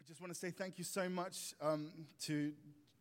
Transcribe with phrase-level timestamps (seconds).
[0.00, 1.90] I just want to say thank you so much um,
[2.22, 2.52] to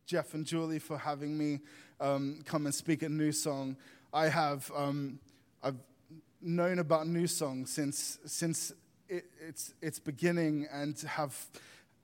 [0.05, 1.61] Jeff and Julie for having me
[2.01, 3.77] um, come and speak at New Song.
[4.11, 5.17] I have um,
[5.63, 5.77] I've
[6.41, 8.73] known about New Song since since
[9.07, 11.37] it, its its beginning and have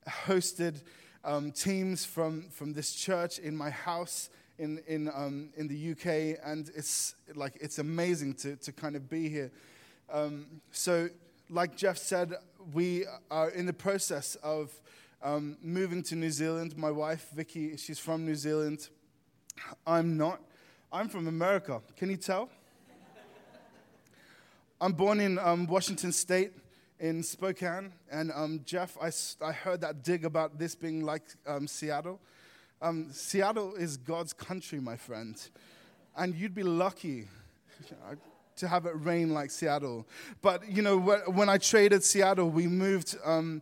[0.08, 0.82] hosted
[1.26, 6.40] um, teams from from this church in my house in in um, in the UK,
[6.50, 9.52] and it's like it's amazing to to kind of be here.
[10.10, 11.10] Um, so,
[11.50, 12.34] like Jeff said,
[12.74, 14.72] we are in the process of
[15.22, 16.78] um, moving to New Zealand.
[16.78, 18.90] My wife, Vicky, she's from New Zealand.
[19.86, 20.42] I'm not.
[20.92, 21.82] I'm from America.
[21.98, 22.50] Can you tell?
[24.82, 26.52] I'm born in um, Washington State,
[27.00, 27.94] in Spokane.
[28.12, 29.12] And um, Jeff, I,
[29.46, 32.20] I heard that dig about this being like um, Seattle.
[32.82, 35.42] Um, Seattle is God's country, my friend.
[36.16, 37.28] And you'd be lucky
[38.58, 40.08] to have it rain like Seattle.
[40.42, 43.62] But, you know, when I traded Seattle, we moved um,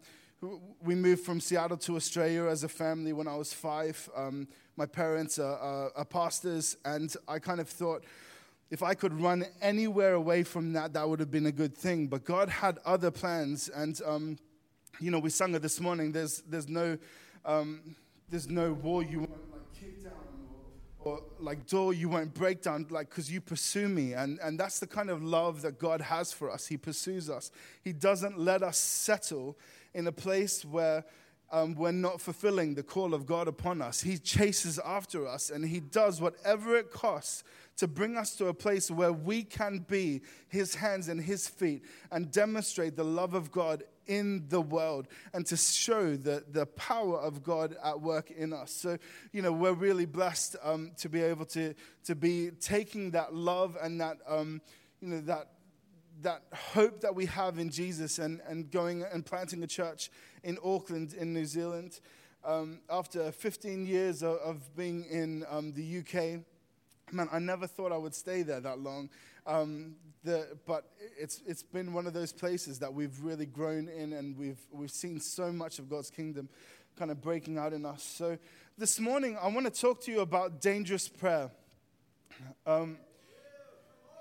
[0.82, 4.10] we moved from Seattle to Australia as a family when I was five.
[4.16, 8.04] Um, my parents are, are, are, pastors, and I kind of thought
[8.70, 12.08] if I could run anywhere away from that, that would have been a good thing.
[12.08, 14.38] But God had other plans, and um,
[15.00, 16.12] you know, we sung it this morning.
[16.12, 16.98] There's there's no
[17.46, 17.96] um,
[18.30, 19.53] there's no wall you won't
[21.06, 24.80] or, like door you won't break down, like because you pursue me, and and that's
[24.80, 26.68] the kind of love that God has for us.
[26.68, 27.52] He pursues us.
[27.84, 29.58] He doesn't let us settle
[29.94, 31.06] in a place where
[31.54, 34.02] um, we're not fulfilling the call of God upon us.
[34.02, 37.44] He chases after us and He does whatever it costs
[37.78, 41.84] to bring us to a place where we can be His hands and His feet
[42.12, 47.20] and demonstrate the love of God in the world and to show the, the power
[47.20, 48.72] of God at work in us.
[48.72, 48.98] So,
[49.32, 51.74] you know, we're really blessed um, to be able to,
[52.06, 54.62] to be taking that love and that, um,
[55.02, 55.50] you know, that
[56.22, 60.10] that hope that we have in Jesus and, and going and planting a church
[60.44, 62.00] in Auckland, in New Zealand.
[62.46, 66.42] Um, after 15 years of, of being in um, the UK,
[67.14, 69.10] man, I never thought I would stay there that long.
[69.46, 70.86] Um, the, but
[71.20, 74.92] it's, it's been one of those places that we've really grown in and we've, we've
[74.92, 76.48] seen so much of God's kingdom
[76.98, 78.04] kind of breaking out in us.
[78.04, 78.38] So
[78.78, 81.52] this morning, I want to talk to you about dangerous prayer.
[82.66, 82.98] Um,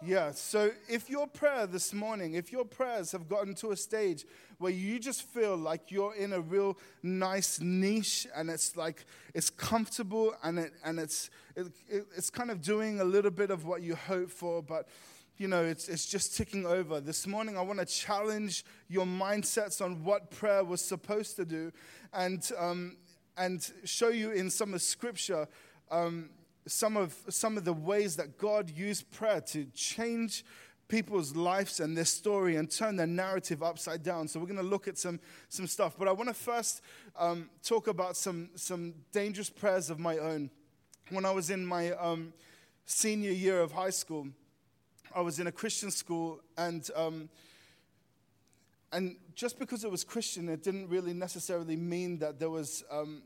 [0.05, 4.25] yeah, so if your prayer this morning, if your prayers have gotten to a stage
[4.59, 9.05] where you just feel like you're in a real nice niche and it's like
[9.35, 13.65] it's comfortable and, it, and it's, it, it's kind of doing a little bit of
[13.65, 14.89] what you hope for, but
[15.37, 17.01] you know, it's, it's just ticking over.
[17.01, 21.73] This morning, I want to challenge your mindsets on what prayer was supposed to do
[22.12, 22.97] and, um,
[23.37, 25.47] and show you in some of Scripture.
[25.91, 26.31] Um,
[26.67, 30.45] some of, some of the ways that God used prayer to change
[30.89, 34.28] people's lives and their story and turn their narrative upside down.
[34.28, 35.95] So we're going to look at some, some stuff.
[35.99, 36.83] But I want to first
[37.17, 40.50] um, talk about some, some dangerous prayers of my own.
[41.11, 42.33] When I was in my um,
[42.84, 44.29] senior year of high school,
[45.15, 47.29] I was in a Christian school and um,
[48.93, 53.23] and just because it was Christian, it didn't really necessarily mean that there was um,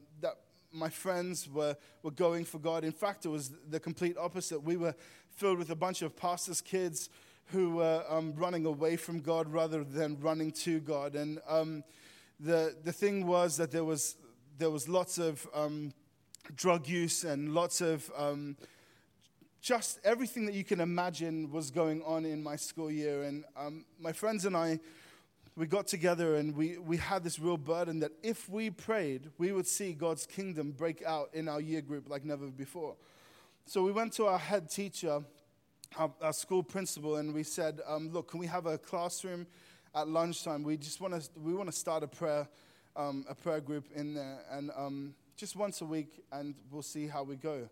[0.72, 2.84] my friends were, were going for God.
[2.84, 4.62] In fact, it was the complete opposite.
[4.62, 4.94] We were
[5.30, 7.10] filled with a bunch of pastors' kids
[7.46, 11.14] who were um, running away from God rather than running to God.
[11.14, 11.84] And um,
[12.40, 14.16] the, the thing was that there was,
[14.58, 15.92] there was lots of um,
[16.54, 18.56] drug use and lots of um,
[19.60, 23.22] just everything that you can imagine was going on in my school year.
[23.22, 24.80] And um, my friends and I
[25.56, 29.52] we got together and we, we had this real burden that if we prayed, we
[29.52, 32.94] would see God's kingdom break out in our year group like never before.
[33.64, 35.22] So we went to our head teacher,
[35.96, 39.46] our, our school principal, and we said, um, Look, can we have a classroom
[39.94, 40.62] at lunchtime?
[40.62, 42.46] We just want to we want to start a prayer,
[42.94, 47.06] um, a prayer group in there, and um, just once a week, and we'll see
[47.06, 47.68] how we go.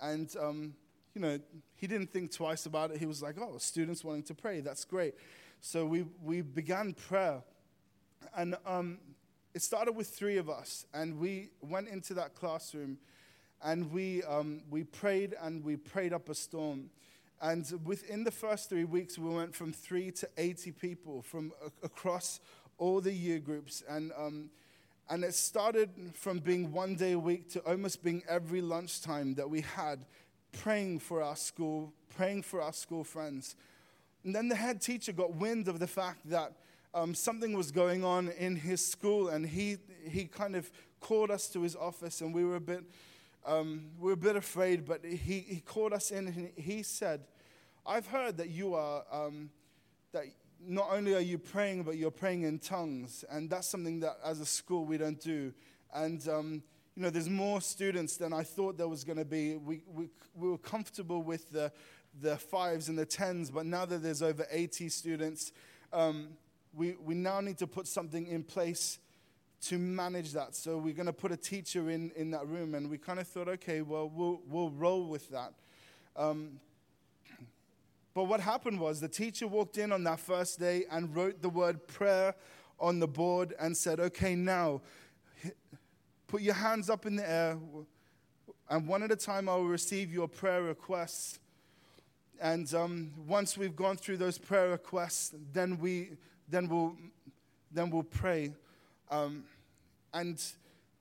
[0.00, 0.74] And um,
[1.14, 1.38] you know,
[1.74, 2.98] he didn't think twice about it.
[2.98, 5.14] He was like, "Oh, students wanting to pray, that's great."
[5.66, 7.42] So we, we began prayer.
[8.36, 8.98] And um,
[9.54, 10.84] it started with three of us.
[10.92, 12.98] And we went into that classroom
[13.62, 16.90] and we, um, we prayed and we prayed up a storm.
[17.40, 21.50] And within the first three weeks, we went from three to 80 people from
[21.82, 22.40] across
[22.76, 23.82] all the year groups.
[23.88, 24.50] And, um,
[25.08, 29.48] and it started from being one day a week to almost being every lunchtime that
[29.48, 30.04] we had
[30.52, 33.56] praying for our school, praying for our school friends.
[34.24, 36.52] And then the head teacher got wind of the fact that
[36.94, 39.76] um, something was going on in his school, and he,
[40.08, 42.84] he kind of called us to his office, and we were a bit,
[43.44, 47.20] um, we were a bit afraid, but he, he called us in, and he said,
[47.86, 49.50] I've heard that you are, um,
[50.12, 50.24] that
[50.66, 53.24] not only are you praying, but you're praying in tongues.
[53.30, 55.52] And that's something that as a school we don't do.
[55.92, 56.62] And, um,
[56.96, 59.56] you know, there's more students than I thought there was going to be.
[59.56, 61.70] We, we, we were comfortable with the,
[62.20, 65.52] the fives and the tens, but now that there's over 80 students,
[65.92, 66.28] um,
[66.74, 68.98] we, we now need to put something in place
[69.62, 70.54] to manage that.
[70.54, 72.74] So we're going to put a teacher in, in that room.
[72.74, 75.54] And we kind of thought, okay, well, we'll, we'll roll with that.
[76.16, 76.60] Um,
[78.12, 81.48] but what happened was the teacher walked in on that first day and wrote the
[81.48, 82.34] word prayer
[82.78, 84.82] on the board and said, okay, now
[86.28, 87.58] put your hands up in the air.
[88.68, 91.38] And one at a time, I will receive your prayer requests.
[92.40, 96.10] And um, once we've gone through those prayer requests, then, we,
[96.48, 96.96] then, we'll,
[97.70, 98.52] then we'll pray.
[99.10, 99.44] Um,
[100.12, 100.42] and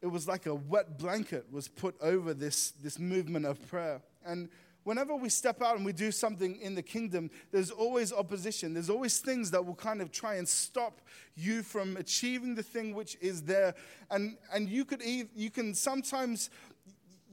[0.01, 4.01] it was like a wet blanket was put over this, this movement of prayer.
[4.25, 4.49] And
[4.83, 8.73] whenever we step out and we do something in the kingdom, there's always opposition.
[8.73, 11.01] There's always things that will kind of try and stop
[11.35, 13.75] you from achieving the thing which is there.
[14.11, 16.49] And, and you, could, you can sometimes,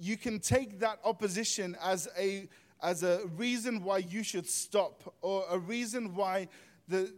[0.00, 2.48] you can take that opposition as a,
[2.82, 6.48] as a reason why you should stop or a reason why
[6.88, 7.12] the,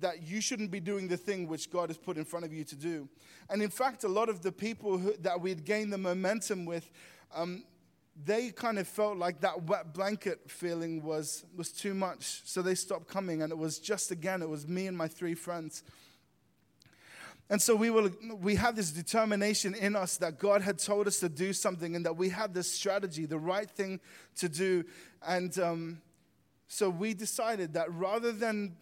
[0.00, 2.64] that you shouldn't be doing the thing which God has put in front of you
[2.64, 3.08] to do.
[3.48, 6.90] And in fact, a lot of the people who, that we'd gained the momentum with,
[7.34, 7.64] um,
[8.24, 12.42] they kind of felt like that wet blanket feeling was, was too much.
[12.44, 13.42] So they stopped coming.
[13.42, 15.82] And it was just again, it was me and my three friends.
[17.50, 21.18] And so we, were, we had this determination in us that God had told us
[21.18, 23.98] to do something and that we had this strategy, the right thing
[24.36, 24.84] to do.
[25.26, 26.00] And um,
[26.68, 28.76] so we decided that rather than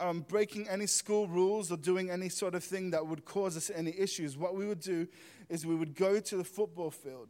[0.00, 3.70] um, breaking any school rules or doing any sort of thing that would cause us
[3.72, 5.06] any issues, what we would do
[5.48, 7.28] is we would go to the football field.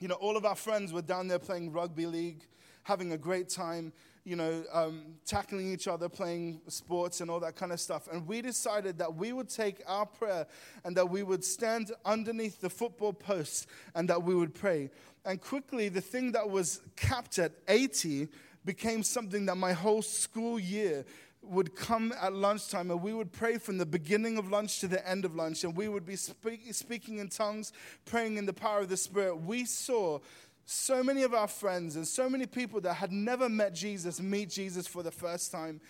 [0.00, 2.46] You know, all of our friends were down there playing rugby league,
[2.82, 7.56] having a great time, you know, um, tackling each other, playing sports and all that
[7.56, 8.08] kind of stuff.
[8.10, 10.46] And we decided that we would take our prayer
[10.84, 14.90] and that we would stand underneath the football posts and that we would pray.
[15.26, 18.28] And quickly, the thing that was capped at 80
[18.64, 21.04] became something that my whole school year
[21.42, 25.06] would come at lunchtime and we would pray from the beginning of lunch to the
[25.06, 27.72] end of lunch and we would be speak, speaking in tongues,
[28.04, 29.36] praying in the power of the Spirit.
[29.36, 30.20] We saw
[30.66, 34.48] so many of our friends and so many people that had never met Jesus meet
[34.48, 35.80] Jesus for the first time.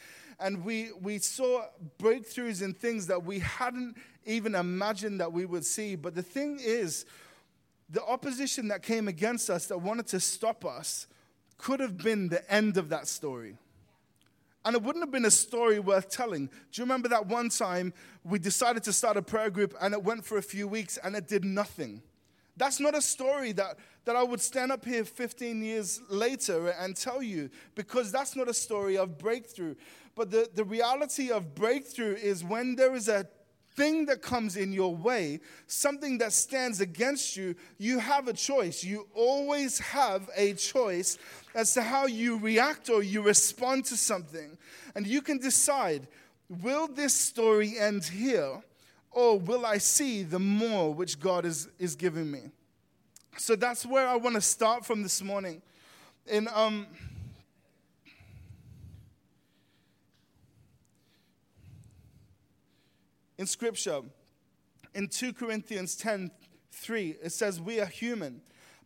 [0.41, 1.67] And we, we saw
[1.99, 5.95] breakthroughs in things that we hadn't even imagined that we would see.
[5.95, 7.07] But the thing is,
[7.89, 11.07] the opposition that came against us that wanted to stop us
[11.57, 13.57] could have been the end of that story.
[14.65, 16.47] And it wouldn't have been a story worth telling.
[16.47, 17.93] Do you remember that one time
[18.25, 21.15] we decided to start a prayer group and it went for a few weeks and
[21.15, 22.03] it did nothing?
[22.57, 26.97] That's not a story that, that I would stand up here 15 years later and
[26.97, 29.75] tell you because that's not a story of breakthrough.
[30.15, 33.27] But the, the reality of breakthrough is when there is a
[33.75, 38.85] thing that comes in your way, something that stands against you, you have a choice.
[38.85, 41.19] You always have a choice
[41.55, 44.57] as to how you react or you respond to something.
[44.95, 46.07] And you can decide
[46.63, 48.63] will this story end here,
[49.15, 52.51] or will I see the more which God is, is giving me?
[53.37, 55.63] So that's where I want to start from this morning.
[56.27, 56.87] In, um,
[63.39, 64.03] in Scripture,
[64.95, 66.31] in 2 Corinthians 10
[66.73, 68.41] 3, it says, We are human,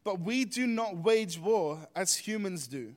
[0.04, 2.94] but we do not wage war as humans do.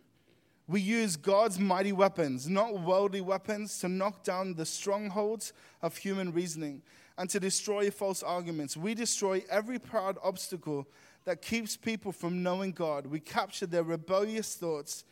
[0.67, 6.33] We use God's mighty weapons, not worldly weapons, to knock down the strongholds of human
[6.33, 6.81] reasoning
[7.21, 8.75] and to destroy false arguments.
[8.75, 10.87] We destroy every proud obstacle
[11.25, 13.05] that keeps people from knowing God.
[13.05, 15.03] We capture their rebellious thoughts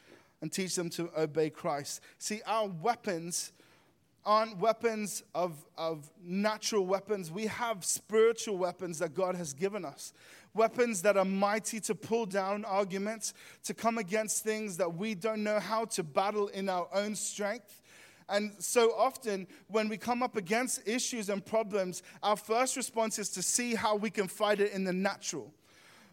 [0.42, 2.02] and teach them to obey Christ.
[2.18, 3.52] See, our weapons
[4.26, 7.30] aren't weapons of, of natural weapons.
[7.30, 10.12] We have spiritual weapons that God has given us.
[10.56, 13.36] Weapons that are mighty to pull down arguments,
[13.66, 17.79] to come against things that we don't know how to battle in our own strength.
[18.30, 23.30] And so often, when we come up against issues and problems, our first response is
[23.30, 25.54] to see how we can fight it in the natural.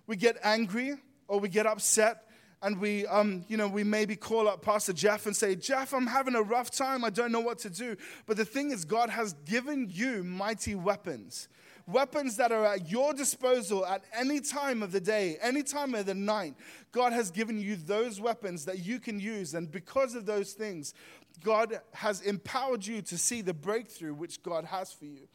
[0.07, 0.97] We get angry
[1.29, 2.27] or we get upset
[2.63, 6.07] and we, um, you know, we maybe call up Pastor Jeff and say, Jeff, I'm
[6.07, 7.05] having a rough time.
[7.05, 7.97] I don't know what to do.
[8.25, 11.49] But the thing is, God has given you mighty weapons.
[11.87, 16.07] Weapons that are at your disposal at any time of the day, any time of
[16.07, 16.55] the night.
[16.91, 19.55] God has given you those weapons that you can use.
[19.55, 20.95] And because of those things,
[21.43, 25.29] God has empowered you to see the breakthrough which God has for you.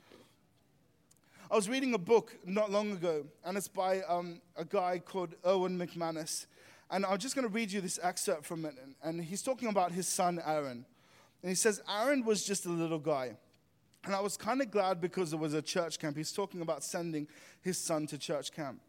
[1.50, 5.36] I was reading a book not long ago, and it's by um, a guy called
[5.46, 6.46] Erwin McManus.
[6.89, 8.75] And I'm just going to read you this excerpt from it.
[9.03, 10.86] And he's talking about his son, Aaron.
[11.41, 13.36] And he says, Aaron was just a little guy.
[14.03, 16.17] And I was kind of glad because it was a church camp.
[16.17, 17.27] He's talking about sending
[17.62, 18.81] his son to church camp.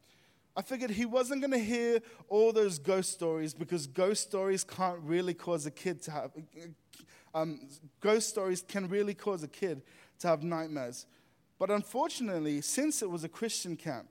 [0.57, 4.99] I figured he wasn't going to hear all those ghost stories because ghost stories can't
[5.01, 6.31] really cause a kid to have,
[7.35, 7.69] um,
[8.01, 9.83] ghost stories can really cause a kid
[10.21, 11.07] to have nightmares.
[11.59, 14.09] But unfortunately, since it was a Christian camp,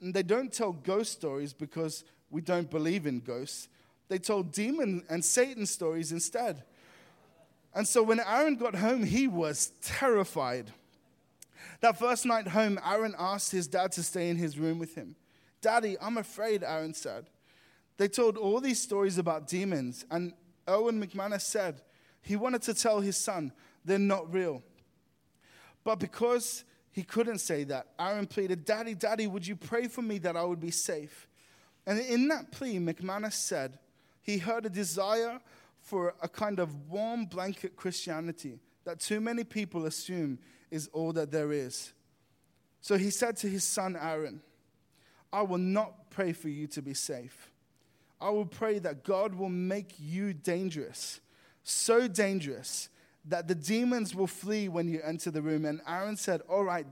[0.00, 3.68] they don't tell ghost stories because we don't believe in ghosts,
[4.08, 6.62] they told demon and Satan stories instead.
[7.74, 10.70] And so when Aaron got home, he was terrified.
[11.80, 15.16] That first night home, Aaron asked his dad to stay in his room with him.
[15.60, 17.26] Daddy, I'm afraid, Aaron said.
[17.96, 20.32] They told all these stories about demons, and
[20.68, 21.80] Erwin McManus said
[22.24, 23.52] he wanted to tell his son
[23.84, 24.62] they're not real.
[25.84, 30.18] But because he couldn't say that, Aaron pleaded, Daddy, Daddy, would you pray for me
[30.18, 31.28] that I would be safe?
[31.86, 33.78] And in that plea, McManus said
[34.22, 35.38] he heard a desire
[35.80, 40.38] for a kind of warm blanket Christianity that too many people assume
[40.70, 41.92] is all that there is.
[42.80, 44.40] So he said to his son Aaron,
[45.32, 47.50] I will not pray for you to be safe.
[48.20, 51.20] I will pray that God will make you dangerous,
[51.64, 52.88] so dangerous
[53.24, 55.64] that the demons will flee when you enter the room.
[55.64, 56.86] And Aaron said, All right,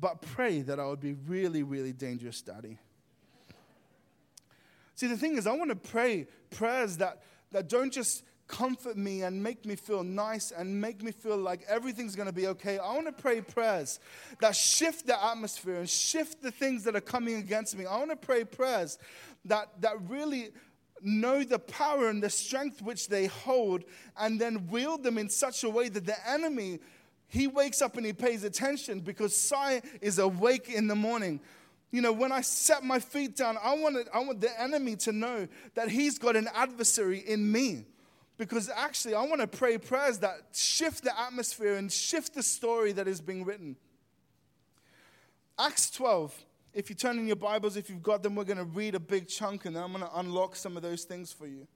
[0.00, 2.78] but pray that I would be really, really dangerous, Daddy.
[4.94, 9.22] See, the thing is, I want to pray prayers that that don't just comfort me
[9.22, 12.78] and make me feel nice and make me feel like everything's going to be okay.
[12.78, 13.98] I want to pray prayers
[14.40, 17.86] that shift the atmosphere and shift the things that are coming against me.
[17.86, 18.98] I want to pray prayers
[19.46, 20.50] that, that really
[21.02, 23.84] know the power and the strength which they hold
[24.18, 26.80] and then wield them in such a way that the enemy
[27.28, 31.40] he wakes up and he pays attention because Sai is awake in the morning.
[31.90, 35.12] You know, when I set my feet down, I, wanted, I want the enemy to
[35.12, 37.86] know that he's got an adversary in me.
[38.38, 42.92] Because actually, I want to pray prayers that shift the atmosphere and shift the story
[42.92, 43.76] that is being written.
[45.58, 46.34] Acts 12,
[46.76, 49.00] if you turn in your Bibles, if you've got them, we're going to read a
[49.00, 51.66] big chunk and then I'm going to unlock some of those things for you.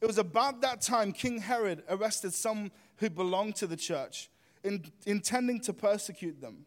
[0.00, 4.28] It was about that time King Herod arrested some who belonged to the church,
[4.62, 6.66] in, intending to persecute them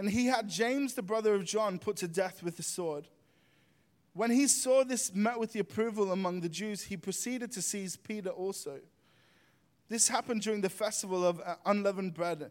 [0.00, 3.06] and he had James, the brother of John, put to death with the sword.
[4.14, 7.96] When he saw this met with the approval among the Jews, he proceeded to seize
[7.98, 8.80] Peter also.
[9.90, 12.50] This happened during the festival of unleavened bread.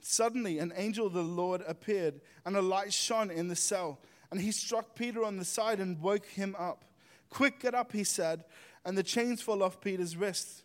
[0.00, 4.00] Suddenly, an angel of the Lord appeared, and a light shone in the cell.
[4.30, 6.84] And he struck Peter on the side and woke him up.
[7.28, 8.44] Quick, get up, he said,
[8.84, 10.62] and the chains fell off Peter's wrists.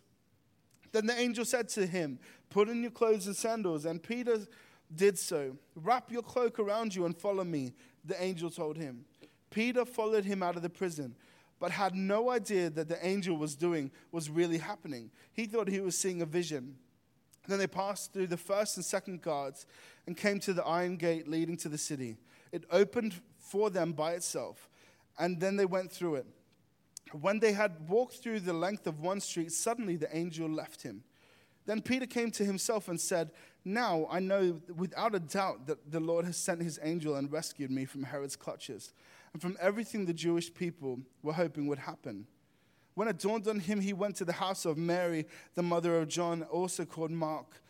[0.92, 2.18] Then the angel said to him,
[2.50, 3.84] Put on your clothes and sandals.
[3.84, 4.38] And Peter
[4.94, 5.56] did so.
[5.74, 7.72] Wrap your cloak around you and follow me,
[8.04, 9.04] the angel told him.
[9.50, 11.14] Peter followed him out of the prison,
[11.58, 15.10] but had no idea that the angel was doing was really happening.
[15.32, 16.76] He thought he was seeing a vision.
[17.46, 19.66] Then they passed through the first and second guards
[20.06, 22.16] and came to the iron gate leading to the city.
[22.52, 24.68] It opened for them by itself,
[25.18, 26.26] and then they went through it.
[27.12, 31.04] When they had walked through the length of one street, suddenly the angel left him.
[31.66, 33.30] Then Peter came to himself and said,
[33.64, 37.70] Now I know without a doubt that the Lord has sent his angel and rescued
[37.70, 38.92] me from Herod's clutches
[39.32, 42.26] and from everything the Jewish people were hoping would happen.
[42.96, 46.08] When it dawned on him, he went to the house of Mary, the mother of
[46.08, 47.60] John, also called Mark,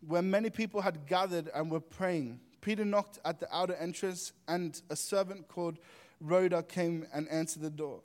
[0.00, 2.40] where many people had gathered and were praying.
[2.62, 5.78] Peter knocked at the outer entrance, and a servant called
[6.22, 8.00] Rhoda came and answered the door.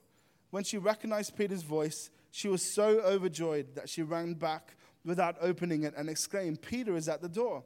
[0.49, 5.83] When she recognized Peter's voice, she was so overjoyed that she ran back without opening
[5.83, 7.63] it and exclaimed, Peter is at the door.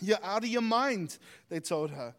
[0.00, 1.18] You're out of your mind,
[1.50, 2.16] they told her.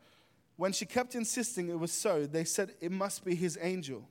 [0.56, 4.08] When she kept insisting it was so, they said it must be his angel.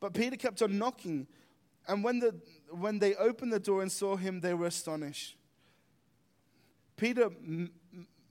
[0.00, 1.26] But Peter kept on knocking,
[1.86, 2.34] and when, the,
[2.70, 5.36] when they opened the door and saw him, they were astonished.
[6.96, 7.72] Peter m-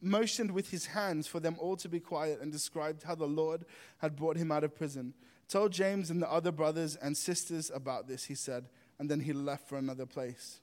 [0.01, 3.65] motioned with his hands for them all to be quiet and described how the Lord
[3.97, 5.13] had brought him out of prison.
[5.47, 8.69] Told James and the other brothers and sisters about this, he said,
[8.99, 10.59] and then he left for another place.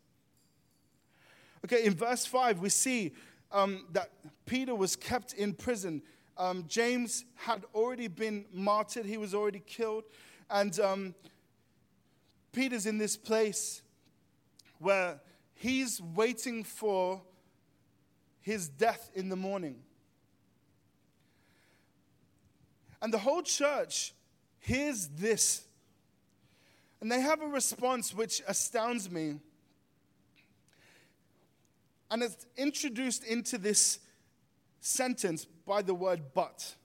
[1.64, 3.12] Okay, in verse 5, we see
[3.50, 4.10] um, that
[4.44, 6.02] Peter was kept in prison
[6.36, 10.04] um, James had already been martyred, he was already killed.
[10.54, 11.14] And um,
[12.52, 13.82] Peter's in this place
[14.78, 15.20] where
[15.52, 17.20] he's waiting for
[18.40, 19.80] his death in the morning.
[23.02, 24.14] And the whole church
[24.60, 25.64] hears this.
[27.00, 29.40] And they have a response which astounds me.
[32.12, 33.98] And it's introduced into this
[34.80, 36.76] sentence by the word but.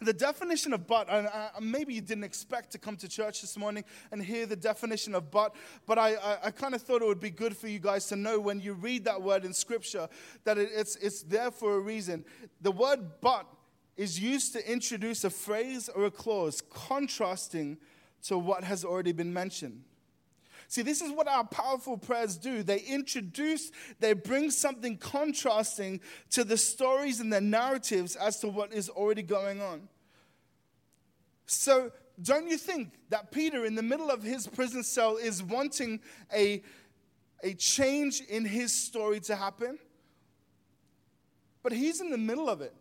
[0.00, 3.56] The definition of but, uh, and maybe you didn't expect to come to church this
[3.56, 5.54] morning and hear the definition of but,
[5.86, 8.16] but I, I, I kind of thought it would be good for you guys to
[8.16, 10.08] know when you read that word in Scripture
[10.44, 12.24] that it, it's, it's there for a reason.
[12.60, 13.46] The word but
[13.96, 17.78] is used to introduce a phrase or a clause contrasting
[18.22, 19.82] to what has already been mentioned.
[20.70, 22.62] See, this is what our powerful prayers do.
[22.62, 28.74] They introduce, they bring something contrasting to the stories and the narratives as to what
[28.74, 29.88] is already going on.
[31.46, 36.00] So, don't you think that Peter, in the middle of his prison cell, is wanting
[36.34, 36.62] a,
[37.42, 39.78] a change in his story to happen?
[41.62, 42.74] But he's in the middle of it.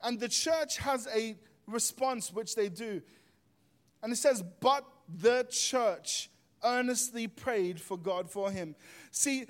[0.00, 3.02] And the church has a response, which they do.
[4.02, 6.28] And it says, But the church
[6.64, 8.74] earnestly prayed for God for him.
[9.10, 9.46] See,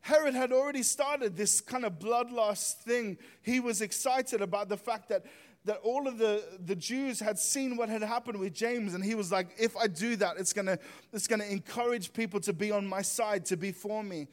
[0.00, 3.16] Herod had already started this kind of bloodlust thing.
[3.40, 5.24] He was excited about the fact that,
[5.64, 9.14] that all of the, the Jews had seen what had happened with James, and he
[9.14, 10.78] was like, if I do that, it's gonna,
[11.12, 14.28] it's gonna encourage people to be on my side, to be for me.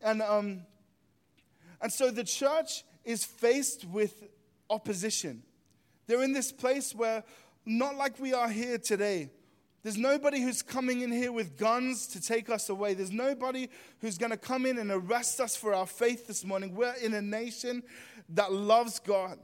[0.00, 0.62] And, um,
[1.82, 4.24] and so the church is faced with
[4.70, 5.42] opposition.
[6.06, 7.22] They're in this place where,
[7.66, 9.30] not like we are here today,
[9.82, 12.94] there's nobody who's coming in here with guns to take us away.
[12.94, 13.68] There's nobody
[14.00, 16.74] who's going to come in and arrest us for our faith this morning.
[16.74, 17.82] We're in a nation
[18.30, 19.38] that loves God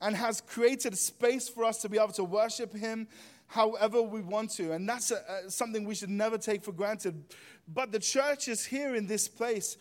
[0.00, 3.06] and has created a space for us to be able to worship Him
[3.46, 4.72] however we want to.
[4.72, 7.22] And that's a, a, something we should never take for granted.
[7.68, 9.76] But the church is here in this place,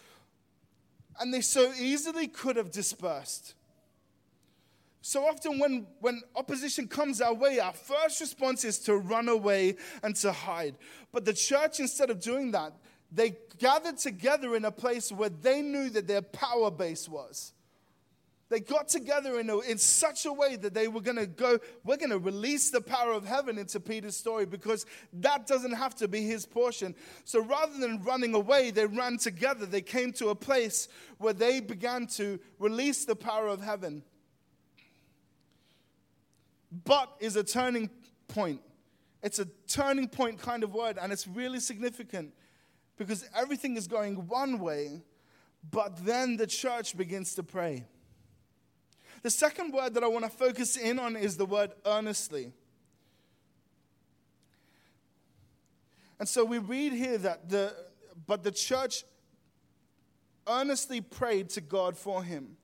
[1.19, 3.55] and they so easily could have dispersed.
[5.01, 9.77] So often, when, when opposition comes our way, our first response is to run away
[10.03, 10.75] and to hide.
[11.11, 12.73] But the church, instead of doing that,
[13.11, 17.53] they gathered together in a place where they knew that their power base was.
[18.51, 21.57] They got together in, a, in such a way that they were going to go,
[21.85, 25.95] we're going to release the power of heaven into Peter's story because that doesn't have
[25.95, 26.93] to be his portion.
[27.23, 29.65] So rather than running away, they ran together.
[29.65, 34.03] They came to a place where they began to release the power of heaven.
[36.71, 37.89] But is a turning
[38.27, 38.61] point.
[39.21, 42.33] It's a turning point kind of word, and it's really significant
[42.97, 45.01] because everything is going one way,
[45.69, 47.85] but then the church begins to pray.
[49.21, 52.53] The second word that I want to focus in on is the word earnestly.
[56.19, 57.75] And so we read here that the
[58.27, 59.03] but the church
[60.47, 62.57] earnestly prayed to God for him.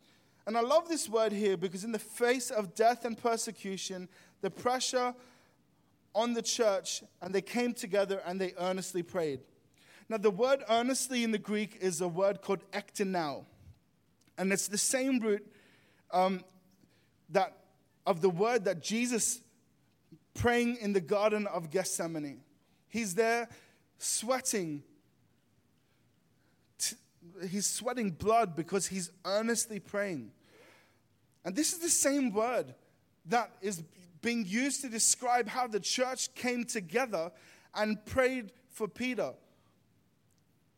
[0.48, 4.08] And I love this word here because, in the face of death and persecution,
[4.40, 5.14] the pressure
[6.16, 9.42] on the church, and they came together and they earnestly prayed.
[10.08, 13.44] Now, the word earnestly in the Greek is a word called ektenao.
[14.38, 15.46] And it's the same root
[16.12, 16.46] um,
[17.30, 17.58] that,
[18.06, 19.42] of the word that Jesus
[20.34, 22.40] praying in the Garden of Gethsemane.
[22.88, 23.50] He's there
[23.98, 24.84] sweating
[27.50, 30.32] he's sweating blood because he's earnestly praying.
[31.48, 32.76] And this is the same word
[33.28, 33.82] that is
[34.22, 37.32] being used to describe how the church came together
[37.74, 39.32] and prayed for Peter.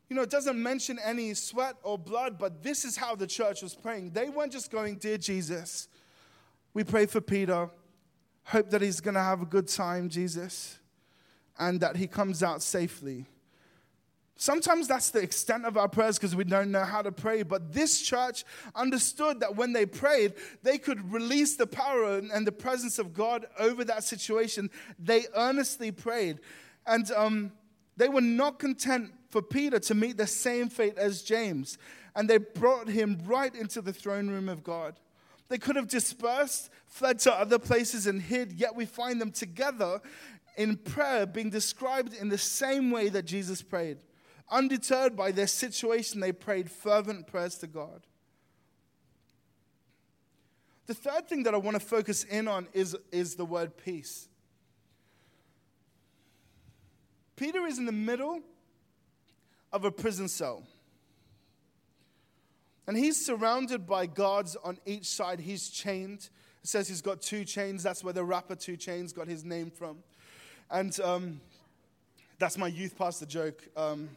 [0.10, 3.63] You know, it doesn't mention any sweat or blood, but this is how the church
[3.63, 4.12] was praying.
[4.12, 5.88] They weren't just going, Dear Jesus,
[6.75, 7.67] we pray for Peter.
[8.43, 10.77] Hope that he's going to have a good time, Jesus,
[11.58, 13.25] and that he comes out safely.
[14.41, 17.43] Sometimes that's the extent of our prayers because we don't know how to pray.
[17.43, 22.52] But this church understood that when they prayed, they could release the power and the
[22.54, 24.69] presence of God over that situation.
[24.97, 26.39] They earnestly prayed.
[26.88, 27.52] And um,
[27.97, 31.78] they were not content for Peter to meet the same fate as James.
[32.15, 34.95] And they brought him right into the throne room of God.
[35.49, 39.99] They could have dispersed, fled to other places, and hid, yet we find them together
[40.56, 43.97] in prayer being described in the same way that Jesus prayed.
[44.51, 48.01] Undeterred by their situation, they prayed fervent prayers to God.
[50.88, 54.27] The third thing that I want to focus in on is, is the word peace.
[57.35, 58.41] Peter is in the middle
[59.71, 60.63] of a prison cell.
[62.88, 65.39] And he's surrounded by guards on each side.
[65.39, 66.29] He's chained.
[66.63, 67.83] It says he's got two chains.
[67.83, 69.99] That's where the rapper 2 Chainz got his name from.
[70.71, 71.39] And um,
[72.39, 73.62] that's my youth pastor joke.
[73.77, 74.09] Um,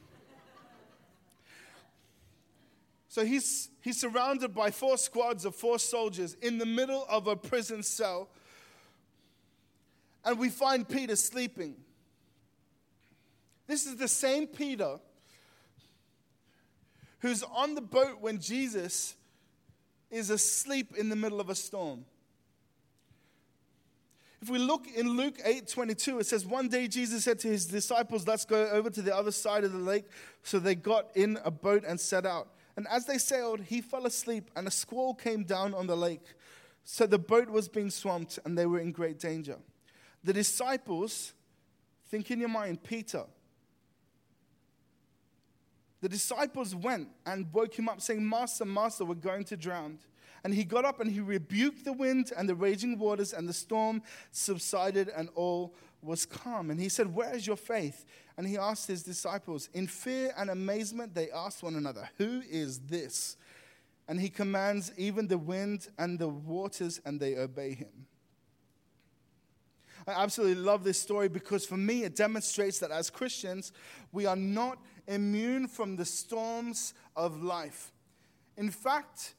[3.13, 7.37] So he's, he's surrounded by four squads of four soldiers in the middle of a
[7.37, 8.31] prison cell.
[10.25, 11.75] And we find Peter sleeping.
[13.67, 14.99] This is the same Peter
[17.19, 19.15] who's on the boat when Jesus
[20.11, 22.07] is asleep in the middle of a storm.
[24.41, 27.67] If we look in Luke 8 22, it says, One day Jesus said to his
[27.67, 30.07] disciples, Let's go over to the other side of the lake.
[30.43, 32.49] So they got in a boat and set out.
[32.77, 36.35] And as they sailed, he fell asleep, and a squall came down on the lake.
[36.85, 39.59] So the boat was being swamped, and they were in great danger.
[40.25, 41.35] The disciples,
[42.09, 43.25] think in your mind, Peter,
[46.01, 49.99] the disciples went and woke him up, saying, Master, Master, we're going to drown.
[50.43, 53.53] And he got up and he rebuked the wind and the raging waters, and the
[53.53, 56.71] storm subsided, and all was calm.
[56.71, 58.05] And he said, Where is your faith?
[58.37, 59.69] And he asked his disciples.
[59.75, 63.37] In fear and amazement, they asked one another, Who is this?
[64.09, 68.07] And he commands even the wind and the waters, and they obey him.
[70.07, 73.73] I absolutely love this story because for me, it demonstrates that as Christians,
[74.11, 77.93] we are not immune from the storms of life.
[78.57, 79.35] In fact,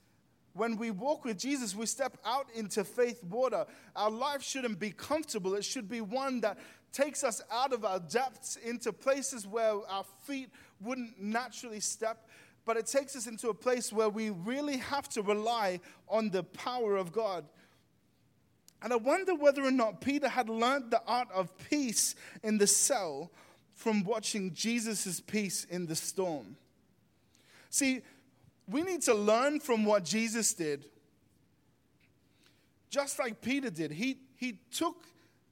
[0.54, 3.66] when we walk with Jesus, we step out into faith water.
[3.96, 5.56] Our life shouldn't be comfortable.
[5.56, 6.58] It should be one that
[6.92, 12.30] takes us out of our depths into places where our feet wouldn't naturally step,
[12.66, 16.44] but it takes us into a place where we really have to rely on the
[16.44, 17.46] power of God.
[18.84, 22.68] And I wonder whether or not Peter had learned the art of peace in the
[22.68, 23.32] cell
[23.74, 26.58] from watching Jesus' peace in the storm.
[27.70, 28.02] See,
[28.68, 30.86] we need to learn from what Jesus did.
[32.90, 33.92] Just like Peter did.
[33.92, 35.06] He, he took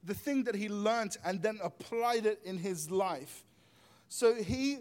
[0.03, 3.43] the thing that he learned and then applied it in his life.
[4.07, 4.79] So he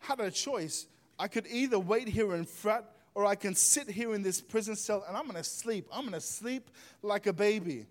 [0.00, 0.86] had a choice.
[1.18, 4.74] I could either wait here and fret, or I can sit here in this prison
[4.74, 5.86] cell and I'm to sleep.
[5.92, 6.70] I'm to sleep
[7.02, 7.86] like a baby.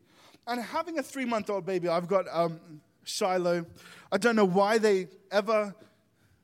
[0.47, 2.59] And having a three month old baby, I've got um,
[3.03, 3.65] Shiloh.
[4.11, 5.75] I don't know why they ever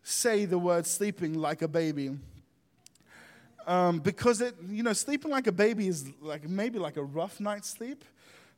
[0.04, 2.18] say the word sleeping like a baby.
[3.68, 7.42] Um, because it, you know, sleeping like a baby is like maybe like a rough
[7.42, 8.06] night's sleep.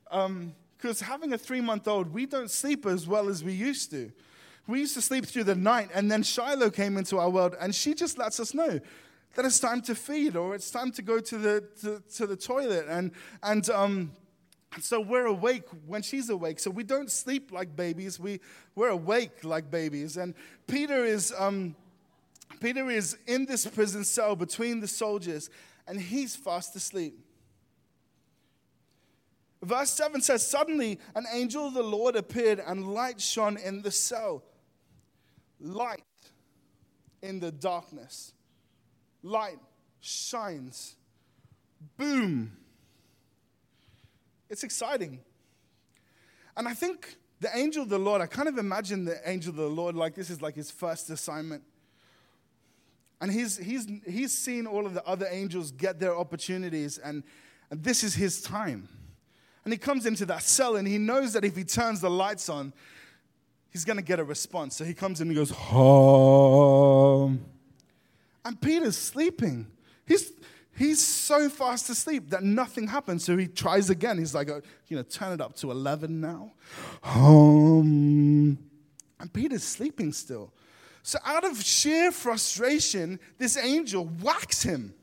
[0.04, 3.90] Because um, having a three month old, we don't sleep as well as we used
[3.90, 4.12] to.
[4.68, 7.74] We used to sleep through the night, and then Shiloh came into our world, and
[7.74, 8.80] she just lets us know
[9.34, 12.36] that it's time to feed or it's time to go to the, to, to the
[12.36, 12.86] toilet.
[12.88, 14.12] And, and um,
[14.80, 16.60] so we're awake when she's awake.
[16.60, 18.42] So we don't sleep like babies, we,
[18.76, 20.18] we're awake like babies.
[20.18, 20.36] And
[20.68, 21.34] Peter is.
[21.36, 21.76] Um,
[22.60, 25.50] Peter is in this prison cell between the soldiers,
[25.88, 27.20] and he's fast asleep.
[29.62, 33.92] Verse 7 says, Suddenly an angel of the Lord appeared, and light shone in the
[33.92, 34.44] cell.
[35.60, 36.04] Light
[37.22, 38.34] in the darkness.
[39.22, 39.60] Light
[40.00, 40.96] shines.
[41.98, 42.52] Boom.
[44.50, 45.20] It's exciting.
[46.56, 49.58] And I think the angel of the Lord, I kind of imagine the angel of
[49.58, 51.64] the Lord like this is like his first assignment.
[53.22, 57.24] And he's, he's, he's seen all of the other angels get their opportunities, and,
[57.70, 58.88] and this is his time.
[59.66, 62.48] And he comes into that cell, and he knows that if he turns the lights
[62.48, 62.74] on,
[63.72, 64.76] he's going to get a response.
[64.78, 67.46] So he comes in and he goes, Home.
[68.46, 69.68] And Peter's sleeping.
[70.06, 70.32] He's,
[70.76, 73.26] he's so fast asleep that nothing happens.
[73.26, 74.18] So he tries again.
[74.18, 76.54] He's like, uh, you know, turn it up to 11 now.
[77.04, 78.58] Home.
[79.20, 80.54] And Peter's sleeping still.
[81.04, 84.94] So, out of sheer frustration, this angel whacks him.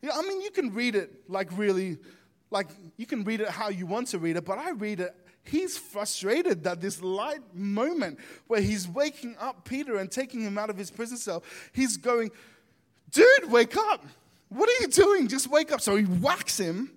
[0.00, 1.98] Yeah, I mean, you can read it like really,
[2.50, 5.14] like you can read it how you want to read it, but I read it.
[5.44, 10.70] He's frustrated that this light moment where he's waking up Peter and taking him out
[10.70, 12.30] of his prison cell, he's going,
[13.10, 14.04] Dude, wake up.
[14.48, 15.28] What are you doing?
[15.28, 15.80] Just wake up.
[15.80, 16.92] So he whacks him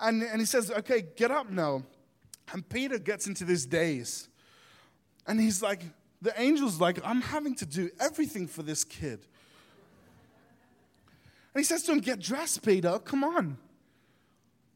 [0.00, 1.82] and, and he says, Okay, get up now.
[2.52, 4.28] And Peter gets into this daze.
[5.26, 5.82] And he's like,
[6.22, 9.20] the angel's like, I'm having to do everything for this kid.
[11.54, 12.98] And he says to him, Get dressed, Peter.
[12.98, 13.58] Come on.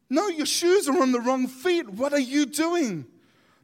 [0.09, 1.89] No, your shoes are on the wrong feet.
[1.89, 3.05] What are you doing?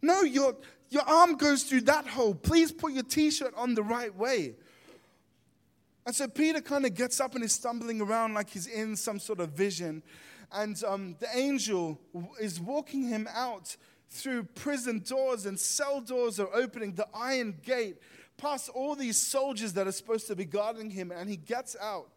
[0.01, 0.55] No, your,
[0.89, 2.33] your arm goes through that hole.
[2.33, 4.55] Please put your t shirt on the right way.
[6.05, 9.19] And so Peter kind of gets up and is stumbling around like he's in some
[9.19, 10.03] sort of vision.
[10.53, 11.99] And um, the angel
[12.39, 13.75] is walking him out
[14.09, 17.97] through prison doors and cell doors are opening, the iron gate,
[18.37, 22.09] past all these soldiers that are supposed to be guarding him, and he gets out.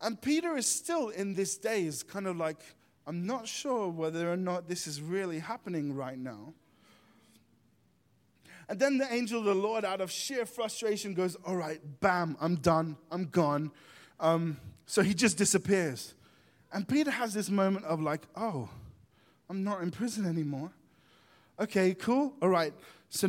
[0.00, 2.60] And Peter is still in this daze, kind of like,
[3.06, 6.54] I'm not sure whether or not this is really happening right now.
[8.68, 12.36] And then the angel of the Lord, out of sheer frustration, goes, All right, bam,
[12.40, 13.70] I'm done, I'm gone.
[14.20, 16.14] Um, so he just disappears.
[16.72, 18.68] And Peter has this moment of like, oh,
[19.48, 20.72] I'm not in prison anymore.
[21.60, 22.34] Okay, cool.
[22.42, 22.72] All right.
[23.10, 23.28] So,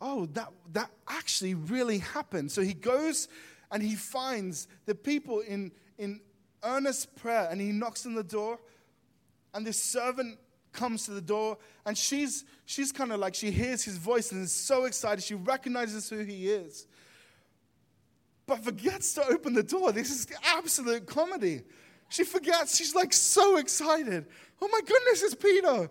[0.00, 2.52] oh, that, that actually really happened.
[2.52, 3.28] So he goes
[3.70, 6.20] and he finds the people in, in
[6.62, 8.58] earnest prayer and he knocks on the door.
[9.54, 10.38] And this servant
[10.72, 14.42] comes to the door and she's, she's kind of like, she hears his voice and
[14.42, 15.24] is so excited.
[15.24, 16.86] She recognizes who he is,
[18.46, 19.92] but forgets to open the door.
[19.92, 21.62] This is absolute comedy.
[22.10, 22.76] She forgets.
[22.76, 24.26] She's like so excited.
[24.60, 25.90] Oh my goodness, it's Peter.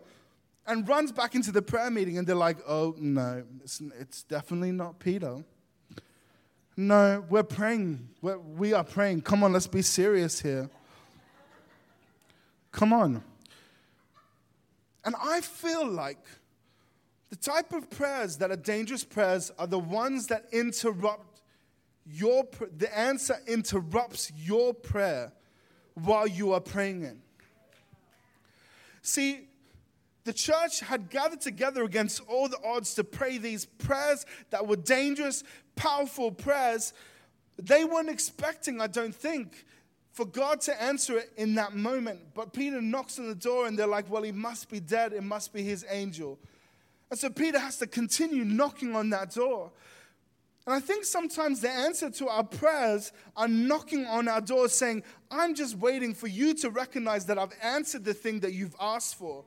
[0.68, 4.72] And runs back into the prayer meeting, and they're like, oh no, it's, it's definitely
[4.72, 5.44] not Peter.
[6.78, 8.10] No, we're praying.
[8.22, 9.22] We're, we are praying.
[9.22, 10.70] Come on, let's be serious here.
[12.72, 13.24] Come on.
[15.06, 16.26] And I feel like
[17.30, 21.42] the type of prayers that are dangerous prayers are the ones that interrupt
[22.08, 22.44] your
[22.78, 25.32] the answer interrupts your prayer
[25.96, 27.22] while you are praying in.
[29.02, 29.48] See,
[30.26, 34.76] the church had gathered together against all the odds to pray these prayers that were
[34.76, 35.44] dangerous,
[35.76, 36.94] powerful prayers.
[37.62, 39.66] They weren't expecting, I don't think,
[40.12, 42.34] for God to answer it in that moment.
[42.34, 45.14] But Peter knocks on the door and they're like, well, he must be dead.
[45.14, 46.40] It must be his angel.
[47.12, 49.72] And so Peter has to continue knocking on that door.
[50.66, 55.04] And I think sometimes the answer to our prayers are knocking on our doors saying,
[55.30, 59.16] I'm just waiting for you to recognize that I've answered the thing that you've asked
[59.16, 59.46] for.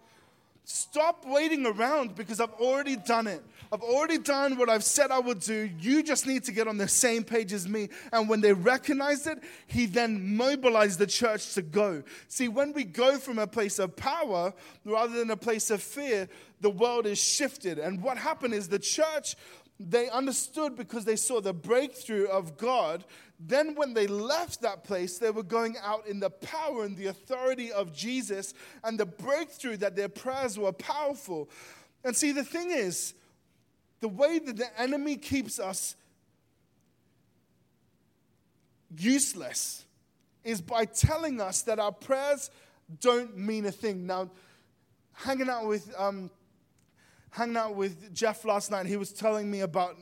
[0.70, 3.42] Stop waiting around because I've already done it.
[3.72, 5.70] I've already done what I've said I would do.
[5.81, 7.88] You just need to get on the same page as me.
[8.12, 12.02] And when they recognized it, he then mobilized the church to go.
[12.28, 14.52] See, when we go from a place of power
[14.85, 16.28] rather than a place of fear,
[16.61, 17.78] the world is shifted.
[17.78, 19.37] And what happened is the church
[19.81, 23.05] they understood because they saw the breakthrough of God.
[23.38, 27.07] Then, when they left that place, they were going out in the power and the
[27.07, 31.49] authority of Jesus and the breakthrough that their prayers were powerful.
[32.03, 33.14] And see, the thing is,
[34.01, 35.95] the way that the enemy keeps us
[38.97, 39.85] useless
[40.43, 42.51] is by telling us that our prayers
[43.01, 44.07] don't mean a thing.
[44.07, 44.31] Now,
[45.12, 46.31] hanging out with um,
[47.38, 48.81] hanging out with Jeff last night.
[48.81, 49.96] and He was telling me about,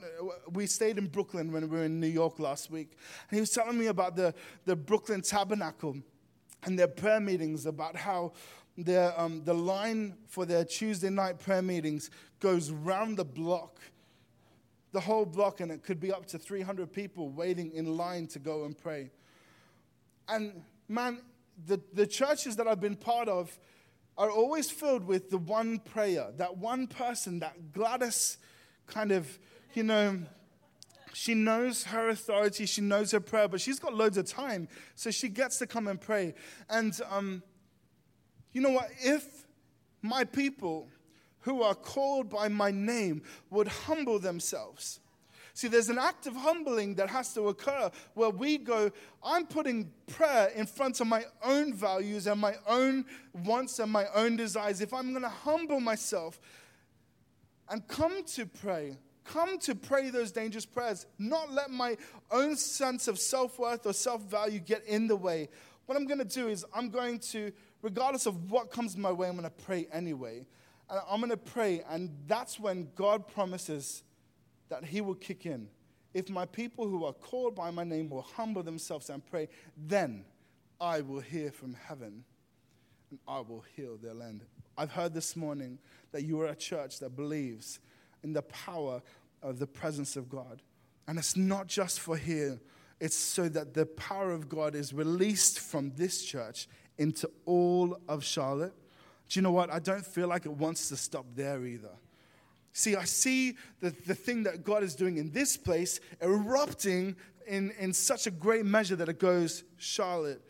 [0.52, 2.96] we stayed in Brooklyn when we were in New York last week.
[3.28, 5.98] And he was telling me about the, the Brooklyn Tabernacle
[6.64, 8.32] and their prayer meetings, about how
[8.78, 13.80] their, um, the line for their Tuesday night prayer meetings goes round the block,
[14.92, 18.38] the whole block, and it could be up to 300 people waiting in line to
[18.38, 19.10] go and pray.
[20.26, 21.20] And man,
[21.66, 23.58] the, the churches that I've been part of,
[24.18, 28.38] are always filled with the one prayer, that one person, that Gladys
[28.86, 29.38] kind of,
[29.74, 30.20] you know,
[31.12, 35.10] she knows her authority, she knows her prayer, but she's got loads of time, so
[35.10, 36.34] she gets to come and pray.
[36.68, 37.42] And um,
[38.52, 38.90] you know what?
[38.98, 39.46] If
[40.02, 40.88] my people
[41.40, 45.00] who are called by my name would humble themselves,
[45.56, 48.90] See, there's an act of humbling that has to occur where we go,
[49.24, 54.04] I'm putting prayer in front of my own values and my own wants and my
[54.14, 54.82] own desires.
[54.82, 56.38] If I'm going to humble myself
[57.70, 61.96] and come to pray, come to pray those dangerous prayers, not let my
[62.30, 65.48] own sense of self worth or self value get in the way.
[65.86, 69.26] What I'm going to do is, I'm going to, regardless of what comes my way,
[69.26, 70.44] I'm going to pray anyway.
[70.90, 74.02] And I'm going to pray, and that's when God promises
[74.68, 75.68] that he will kick in.
[76.14, 80.24] If my people who are called by my name will humble themselves and pray, then
[80.80, 82.24] I will hear from heaven
[83.10, 84.42] and I will heal their land.
[84.78, 85.78] I've heard this morning
[86.12, 87.80] that you are a church that believes
[88.22, 89.02] in the power
[89.42, 90.62] of the presence of God.
[91.06, 92.60] And it's not just for here,
[93.00, 98.24] it's so that the power of God is released from this church into all of
[98.24, 98.74] Charlotte.
[99.28, 99.70] Do you know what?
[99.70, 101.90] I don't feel like it wants to stop there either.
[102.76, 107.72] See, I see the, the thing that God is doing in this place erupting in,
[107.78, 110.42] in such a great measure that it goes Charlotte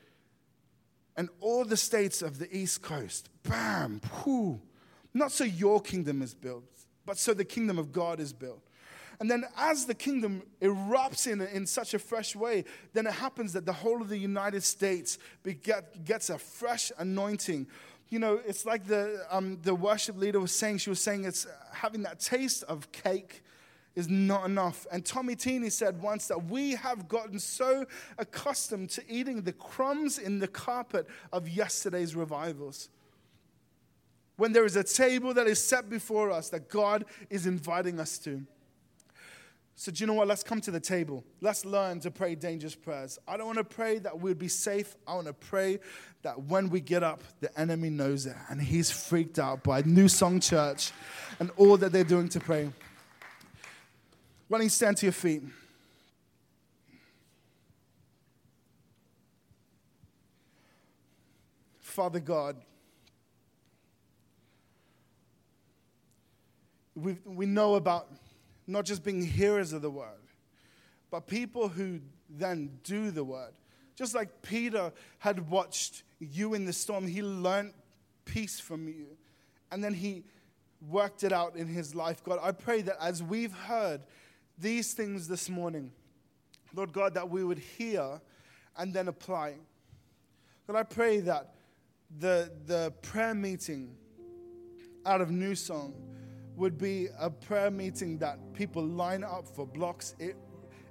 [1.17, 3.29] and all the states of the East Coast.
[3.45, 4.01] Bam!
[4.25, 4.61] Whew.
[5.15, 6.65] Not so your kingdom is built,
[7.05, 8.67] but so the kingdom of God is built.
[9.21, 13.53] And then, as the kingdom erupts in, in such a fresh way, then it happens
[13.53, 17.69] that the whole of the United States beget, gets a fresh anointing
[18.09, 21.47] you know, it's like the, um, the worship leader was saying, she was saying it's
[21.73, 23.42] having that taste of cake
[23.97, 24.87] is not enough.
[24.92, 27.87] And Tommy Tenney said once that we have gotten so
[28.19, 32.90] accustomed to eating the crumbs in the carpet of yesterday's revivals.
[34.37, 38.19] When there is a table that is set before us that God is inviting us
[38.19, 38.42] to.
[39.79, 40.27] So, do you know what?
[40.27, 41.23] Let's come to the table.
[41.43, 43.19] Let's learn to pray dangerous prayers.
[43.29, 44.97] I don't want to pray that we'd be safe.
[45.07, 45.81] I want to pray
[46.23, 50.09] that when we get up, the enemy knows it and he's freaked out by New
[50.09, 50.93] Song Church
[51.41, 52.73] and all that they're doing to pray.
[54.49, 55.43] Why don't you stand to your feet?
[61.81, 62.57] Father God,
[66.95, 68.09] we, we know about
[68.66, 70.26] not just being hearers of the word,
[71.11, 73.52] but people who then do the word.
[73.94, 77.72] Just like Peter had watched you in the storm, he learned
[78.24, 79.16] peace from you.
[79.70, 80.24] And then he
[80.87, 82.22] worked it out in his life.
[82.22, 84.02] God, I pray that as we've heard
[84.59, 85.92] these things this morning,
[86.74, 88.20] Lord God, that we would hear
[88.76, 89.55] and then apply.
[90.66, 91.55] God, I pray that
[92.18, 93.96] the, the prayer meeting
[95.05, 95.94] out of New Song
[96.57, 100.14] would be a prayer meeting that people line up for blocks.
[100.19, 100.37] It,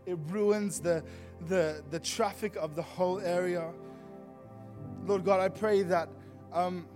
[0.06, 1.04] it ruins the,
[1.47, 3.71] the, the traffic of the whole area.
[5.06, 6.10] Lord God, I pray that,
[6.54, 6.88] um,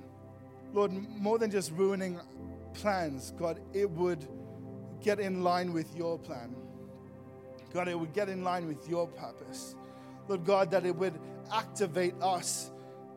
[0.73, 2.19] Lord, more than just ruining
[2.73, 4.27] plans, God, it would
[5.01, 6.55] get in line with your plan.
[7.73, 9.75] God, it would get in line with your purpose.
[10.27, 11.19] Lord God, that it would
[11.51, 12.71] activate us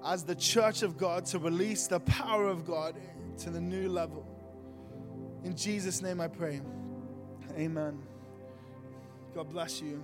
[0.04, 2.96] as the church of God to release the power of God
[3.38, 4.31] to the new level.
[5.44, 6.60] In Jesus' name I pray.
[7.56, 7.98] Amen.
[9.34, 10.02] God bless you.